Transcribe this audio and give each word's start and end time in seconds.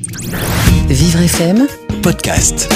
Vivre 0.00 1.22
FM, 1.22 1.66
podcast. 2.04 2.72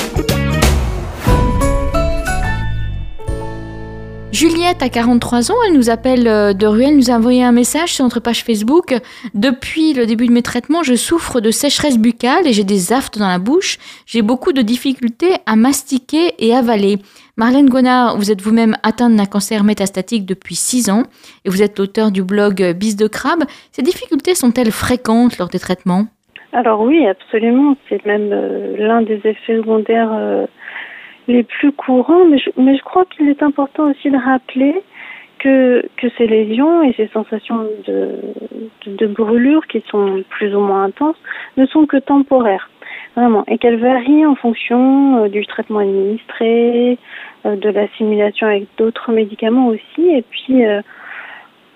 Juliette 4.33 4.83
a 4.83 4.89
43 4.89 5.53
ans, 5.53 5.55
elle 5.69 5.75
nous 5.75 5.89
appelle 5.89 6.27
euh, 6.27 6.53
de 6.53 6.67
Ruelle, 6.67 6.97
nous 6.97 7.13
a 7.13 7.15
envoyé 7.15 7.45
un 7.45 7.53
message 7.53 7.95
sur 7.95 8.05
notre 8.05 8.19
page 8.19 8.43
Facebook. 8.43 8.99
Depuis 9.35 9.93
le 9.93 10.05
début 10.07 10.27
de 10.27 10.33
mes 10.33 10.43
traitements, 10.43 10.83
je 10.83 10.97
souffre 10.97 11.41
de 11.41 11.53
sécheresse 11.53 11.97
buccale 11.97 12.49
et 12.49 12.53
j'ai 12.53 12.65
des 12.65 12.93
aftes 12.93 13.19
dans 13.19 13.29
la 13.29 13.39
bouche. 13.39 13.79
J'ai 14.05 14.23
beaucoup 14.23 14.53
de 14.53 14.63
difficultés 14.63 15.37
à 15.47 15.55
mastiquer 15.55 16.35
et 16.41 16.53
avaler. 16.57 16.99
Marlène 17.37 17.71
Gonard, 17.71 18.19
vous 18.19 18.33
êtes 18.33 18.43
vous-même 18.43 18.77
atteinte 18.83 19.15
d'un 19.15 19.27
cancer 19.27 19.63
métastatique 19.63 20.27
depuis 20.27 20.57
6 20.57 20.91
ans 20.91 21.05
et 21.45 21.51
vous 21.51 21.63
êtes 21.63 21.79
l'auteur 21.79 22.11
du 22.11 22.25
blog 22.25 22.73
Bis 22.73 22.97
de 22.97 23.07
crabe. 23.07 23.45
Ces 23.71 23.83
difficultés 23.83 24.35
sont-elles 24.35 24.73
fréquentes 24.73 25.39
lors 25.39 25.51
des 25.51 25.61
traitements? 25.61 26.09
Alors 26.53 26.83
oui, 26.83 27.07
absolument. 27.07 27.77
C'est 27.89 28.05
même 28.05 28.31
euh, 28.31 28.77
l'un 28.77 29.03
des 29.03 29.21
effets 29.25 29.57
secondaires 29.57 30.13
euh, 30.13 30.47
les 31.27 31.43
plus 31.43 31.73
courants. 31.73 32.27
Mais 32.27 32.39
je, 32.39 32.83
crois 32.83 33.07
qu'il 33.07 33.29
est 33.29 33.43
important 33.43 33.91
aussi 33.91 34.11
de 34.11 34.19
rappeler 34.19 34.75
que, 35.39 35.83
ces 36.19 36.27
lésions 36.27 36.83
et 36.83 36.93
ces 36.93 37.09
sensations 37.09 37.67
de, 37.87 38.17
de, 38.87 39.07
brûlure 39.07 39.67
qui 39.67 39.83
sont 39.91 40.23
plus 40.29 40.55
ou 40.55 40.61
moins 40.61 40.85
intenses 40.85 41.17
ne 41.57 41.65
sont 41.67 41.87
que 41.87 41.97
temporaires. 41.97 42.69
Vraiment. 43.17 43.45
Et 43.49 43.59
qu'elles 43.59 43.81
varient 43.81 44.27
en 44.27 44.35
fonction 44.35 45.25
euh, 45.25 45.29
du 45.29 45.47
traitement 45.47 45.79
administré, 45.79 46.99
de 47.45 47.69
l'assimilation 47.71 48.47
avec 48.47 48.67
d'autres 48.77 49.11
médicaments 49.11 49.69
aussi. 49.69 50.09
Et 50.09 50.23
puis, 50.23 50.63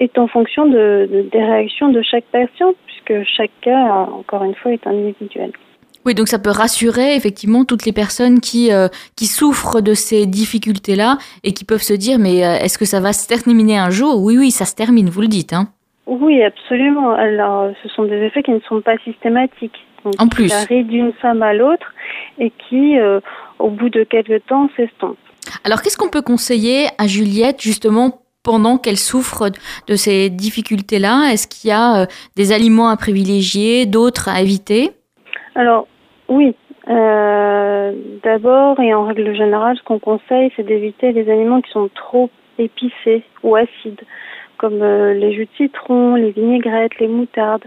est 0.00 0.18
en 0.18 0.27
fonction 0.28 0.66
de, 0.66 1.09
de- 1.10 1.28
des 1.32 1.42
réactions 1.45 1.88
de 1.91 2.02
chaque 2.02 2.24
patient, 2.32 2.73
puisque 2.86 3.24
chaque 3.36 3.50
cas, 3.62 4.06
encore 4.12 4.45
une 4.45 4.55
fois, 4.55 4.72
est 4.72 4.86
individuel. 4.86 5.52
Oui, 6.05 6.14
donc 6.14 6.28
ça 6.28 6.38
peut 6.38 6.50
rassurer 6.50 7.16
effectivement 7.16 7.64
toutes 7.64 7.84
les 7.84 7.92
personnes 7.92 8.38
qui, 8.41 8.72
euh, 8.72 8.86
qui 9.16 9.27
souffrent 9.27 9.80
de 9.80 9.92
ces 9.94 10.27
difficultés-là 10.27 11.19
et 11.42 11.52
qui 11.52 11.64
peuvent 11.64 11.83
se 11.83 11.94
dire 11.94 12.19
mais 12.20 12.44
euh, 12.44 12.58
est-ce 12.58 12.78
que 12.78 12.84
ça 12.84 13.00
va 13.00 13.12
se 13.12 13.27
terminer 13.27 13.77
un 13.78 13.91
jour? 13.91 14.22
Oui, 14.22 14.39
oui, 14.39 14.50
ça 14.52 14.64
se 14.67 14.74
termine, 14.77 15.08
vous 15.08 15.20
le 15.22 15.27
dites. 15.27 15.52
Hein. 15.52 15.67
Oui, 16.06 16.41
absolument. 16.44 17.11
Alors, 17.11 17.72
ce 17.83 17.89
sont 17.89 18.05
des 18.05 18.19
effets 18.22 18.44
qui 18.44 18.52
ne 18.52 18.61
sont 18.69 18.80
pas 18.83 18.97
systématiques. 18.98 19.74
Donc, 20.05 20.14
En 20.20 20.28
plus. 20.28 20.44
Qui 20.44 20.50
varient 20.52 20.84
d'une 20.84 21.12
femme 21.14 21.42
à 21.42 21.52
l'autre 21.52 21.92
et 22.39 22.52
qui, 22.69 22.97
euh, 23.00 23.19
au 23.58 23.70
bout 23.70 23.89
de 23.89 24.05
quelques 24.05 24.47
temps, 24.47 24.69
s'estompent. 24.77 25.17
Alors 25.64 25.83
qu'est-ce 25.83 25.97
qu'on 25.97 26.08
peut 26.11 26.22
conseiller 26.22 26.86
à 26.98 27.08
Juliette 27.08 27.61
justement 27.61 28.20
pendant 28.47 28.78
qu'elle 28.78 28.97
souffre 28.97 29.50
de 29.89 29.97
ces 29.97 30.30
difficultés-là? 30.30 31.33
Est-ce 31.33 31.48
qu'il 31.48 31.69
y 31.69 31.72
a 31.72 32.02
euh, 32.02 32.06
des 32.36 32.52
aliments 32.52 32.89
à 32.89 32.97
privilégier, 32.97 33.86
d'autres 33.86 34.28
à 34.28 34.41
éviter? 34.41 34.92
Alors, 35.56 35.89
oui. 36.28 36.55
Euh, 36.89 37.92
D'abord 38.22 38.78
et 38.78 38.94
en 38.94 39.05
règle 39.05 39.34
générale, 39.34 39.77
ce 39.77 39.83
qu'on 39.83 39.98
conseille, 39.98 40.52
c'est 40.55 40.62
d'éviter 40.62 41.11
les 41.11 41.28
aliments 41.28 41.61
qui 41.61 41.72
sont 41.72 41.91
trop 41.92 42.30
épicés 42.58 43.24
ou 43.42 43.56
acides, 43.56 44.02
comme 44.58 44.80
euh, 44.80 45.12
les 45.12 45.33
jus 45.34 45.47
de 45.47 45.56
citron, 45.56 46.14
les 46.14 46.30
vinaigrettes, 46.30 46.98
les 47.00 47.08
moutardes. 47.08 47.64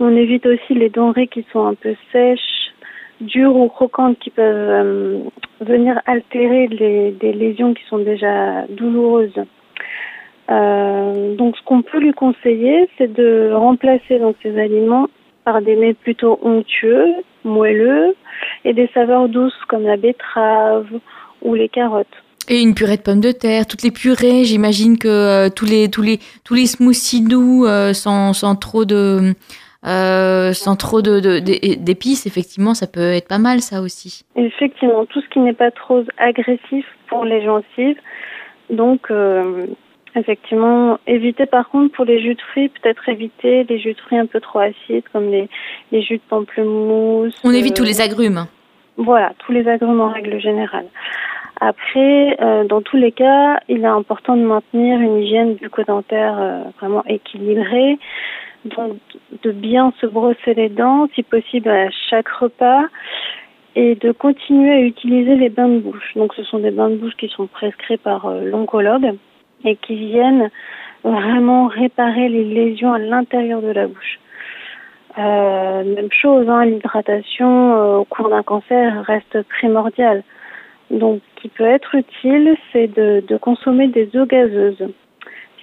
On 0.00 0.16
évite 0.16 0.46
aussi 0.46 0.72
les 0.72 0.88
denrées 0.88 1.28
qui 1.28 1.44
sont 1.52 1.66
un 1.66 1.74
peu 1.74 1.94
sèches, 2.10 2.72
dures 3.20 3.56
ou 3.56 3.68
croquantes, 3.68 4.18
qui 4.18 4.30
peuvent 4.30 5.30
venir 5.60 6.00
altérer 6.06 6.68
les, 6.68 7.10
des 7.12 7.34
lésions 7.34 7.74
qui 7.74 7.84
sont 7.90 7.98
déjà 7.98 8.66
douloureuses. 8.68 9.42
Euh, 10.50 11.34
donc, 11.36 11.56
ce 11.56 11.62
qu'on 11.64 11.82
peut 11.82 11.98
lui 11.98 12.12
conseiller, 12.12 12.88
c'est 12.96 13.12
de 13.12 13.52
remplacer 13.52 14.18
donc 14.18 14.36
ces 14.42 14.58
aliments 14.58 15.08
par 15.44 15.60
des 15.62 15.76
mets 15.76 15.94
plutôt 15.94 16.38
onctueux, 16.42 17.06
moelleux 17.44 18.14
et 18.64 18.72
des 18.72 18.88
saveurs 18.94 19.28
douces 19.28 19.54
comme 19.68 19.82
la 19.82 19.96
betterave 19.96 20.86
ou 21.42 21.54
les 21.54 21.68
carottes. 21.68 22.06
Et 22.48 22.60
une 22.62 22.74
purée 22.74 22.96
de 22.96 23.02
pommes 23.02 23.20
de 23.20 23.32
terre, 23.32 23.66
toutes 23.66 23.82
les 23.82 23.90
purées, 23.90 24.44
j'imagine 24.44 24.98
que 24.98 25.08
euh, 25.08 25.48
tous 25.50 25.64
les 25.64 25.88
tous 25.90 26.02
les 26.02 26.20
tous 26.44 26.54
les 26.54 26.66
smoothies 26.66 27.22
doux 27.24 27.64
euh, 27.66 27.92
sans, 27.92 28.32
sans 28.34 28.54
trop 28.54 28.84
de 28.84 29.34
euh, 29.84 30.52
sans 30.52 30.76
trop 30.76 31.02
de 31.02 31.18
de- 31.18 31.38
d'é- 31.40 31.74
d'épices, 31.76 32.24
effectivement, 32.26 32.74
ça 32.74 32.86
peut 32.86 33.12
être 33.12 33.26
pas 33.28 33.38
mal 33.38 33.60
ça 33.60 33.80
aussi. 33.80 34.24
Effectivement, 34.36 35.06
tout 35.06 35.20
ce 35.20 35.28
qui 35.30 35.40
n'est 35.40 35.54
pas 35.54 35.72
trop 35.72 36.04
agressif 36.18 36.86
pour 37.08 37.24
les 37.24 37.42
gencives. 37.44 37.98
Donc, 38.70 39.10
effectivement, 40.16 40.98
éviter 41.06 41.46
par 41.46 41.68
contre 41.68 41.94
pour 41.94 42.04
les 42.04 42.20
jus 42.20 42.34
de 42.34 42.40
fruits, 42.40 42.68
peut-être 42.68 43.08
éviter 43.08 43.64
les 43.64 43.78
jus 43.78 43.94
de 43.94 44.00
fruits 44.00 44.18
un 44.18 44.26
peu 44.26 44.40
trop 44.40 44.60
acides 44.60 45.04
comme 45.12 45.30
les, 45.30 45.48
les 45.92 46.02
jus 46.02 46.16
de 46.16 46.22
pamplemousse. 46.28 47.40
On 47.44 47.52
évite 47.52 47.72
euh, 47.72 47.82
tous 47.82 47.84
les 47.84 48.00
agrumes. 48.00 48.46
Voilà, 48.96 49.32
tous 49.38 49.52
les 49.52 49.68
agrumes 49.68 50.00
en 50.00 50.08
règle 50.08 50.40
générale. 50.40 50.86
Après, 51.60 52.36
euh, 52.40 52.64
dans 52.64 52.82
tous 52.82 52.96
les 52.96 53.12
cas, 53.12 53.60
il 53.68 53.80
est 53.80 53.86
important 53.86 54.36
de 54.36 54.42
maintenir 54.42 55.00
une 55.00 55.18
hygiène 55.18 55.54
bucco-dentaire 55.54 56.36
euh, 56.38 56.62
vraiment 56.78 57.02
équilibrée, 57.06 57.98
donc 58.64 58.98
de 59.42 59.52
bien 59.52 59.92
se 60.00 60.06
brosser 60.06 60.54
les 60.54 60.68
dents, 60.68 61.08
si 61.14 61.22
possible 61.22 61.70
à 61.70 61.88
chaque 62.10 62.28
repas, 62.28 62.82
et 63.74 63.94
de 63.94 64.12
continuer 64.12 64.72
à 64.72 64.80
utiliser 64.80 65.36
les 65.36 65.48
bains 65.48 65.68
de 65.68 65.78
bouche. 65.78 66.12
Donc, 66.14 66.34
ce 66.34 66.42
sont 66.44 66.58
des 66.58 66.70
bains 66.70 66.90
de 66.90 66.96
bouche 66.96 67.14
qui 67.16 67.28
sont 67.28 67.46
prescrits 67.46 67.98
par 67.98 68.26
euh, 68.26 68.44
l'oncologue 68.44 69.16
et 69.64 69.76
qui 69.76 69.96
viennent 69.96 70.50
vraiment 71.04 71.66
réparer 71.66 72.28
les 72.28 72.44
lésions 72.44 72.92
à 72.92 72.98
l'intérieur 72.98 73.62
de 73.62 73.70
la 73.70 73.86
bouche. 73.86 74.18
Euh, 75.18 75.84
même 75.84 76.12
chose, 76.12 76.48
hein, 76.48 76.66
l'hydratation 76.66 77.74
euh, 77.74 77.96
au 77.98 78.04
cours 78.04 78.28
d'un 78.28 78.42
cancer 78.42 79.02
reste 79.04 79.42
primordiale. 79.48 80.22
Donc, 80.90 81.20
ce 81.36 81.42
qui 81.42 81.48
peut 81.48 81.64
être 81.64 81.94
utile, 81.94 82.54
c'est 82.72 82.88
de, 82.88 83.24
de 83.26 83.36
consommer 83.38 83.88
des 83.88 84.10
eaux 84.14 84.26
gazeuses. 84.26 84.84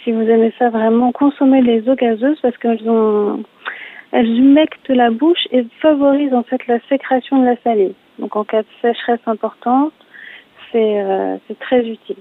Si 0.03 0.11
vous 0.11 0.21
aimez 0.21 0.53
ça 0.57 0.69
vraiment, 0.69 1.11
consommez 1.11 1.61
les 1.61 1.87
eaux 1.87 1.95
gazeuses 1.95 2.39
parce 2.41 2.57
qu'elles 2.57 2.89
ont, 2.89 3.43
elles 4.11 4.27
humectent 4.27 4.89
la 4.89 5.11
bouche 5.11 5.47
et 5.51 5.65
favorisent 5.81 6.33
en 6.33 6.43
fait 6.43 6.65
la 6.67 6.79
sécrétion 6.89 7.39
de 7.39 7.45
la 7.45 7.55
salive. 7.63 7.93
Donc, 8.19 8.35
en 8.35 8.43
cas 8.43 8.63
de 8.63 8.67
sécheresse 8.81 9.21
importante, 9.27 9.93
c'est 10.71 11.01
euh, 11.01 11.37
très 11.59 11.87
utile. 11.87 12.17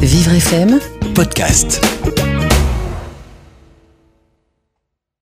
Vivre 0.00 0.38
FM, 0.40 0.78
Podcast. 1.14 1.80